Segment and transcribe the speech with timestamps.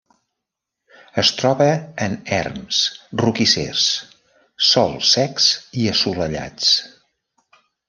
[1.23, 1.67] Es troba
[2.05, 2.79] en erms,
[3.23, 3.85] roquissers,
[4.71, 6.75] sòls secs i assolellats.